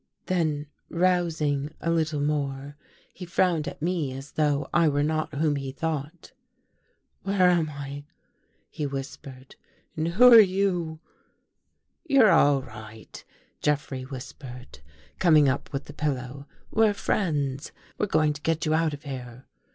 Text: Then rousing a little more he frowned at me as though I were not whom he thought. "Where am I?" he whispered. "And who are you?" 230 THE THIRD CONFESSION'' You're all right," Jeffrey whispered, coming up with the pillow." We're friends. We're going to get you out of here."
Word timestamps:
Then 0.25 0.65
rousing 0.89 1.75
a 1.79 1.91
little 1.91 2.21
more 2.21 2.75
he 3.13 3.23
frowned 3.23 3.67
at 3.67 3.83
me 3.83 4.13
as 4.13 4.31
though 4.31 4.67
I 4.73 4.87
were 4.89 5.03
not 5.03 5.35
whom 5.35 5.57
he 5.57 5.71
thought. 5.71 6.31
"Where 7.21 7.47
am 7.51 7.69
I?" 7.69 8.05
he 8.71 8.87
whispered. 8.87 9.57
"And 9.95 10.07
who 10.07 10.33
are 10.33 10.39
you?" 10.39 10.99
230 12.09 12.15
THE 12.15 12.15
THIRD 12.15 12.15
CONFESSION'' 12.15 12.15
You're 12.15 12.31
all 12.31 12.61
right," 12.63 13.23
Jeffrey 13.61 14.01
whispered, 14.01 14.79
coming 15.19 15.47
up 15.47 15.71
with 15.71 15.85
the 15.85 15.93
pillow." 15.93 16.47
We're 16.71 16.95
friends. 16.95 17.71
We're 17.99 18.07
going 18.07 18.33
to 18.33 18.41
get 18.41 18.65
you 18.65 18.73
out 18.73 18.95
of 18.95 19.03
here." 19.03 19.45